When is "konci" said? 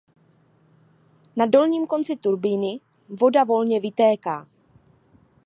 1.87-2.15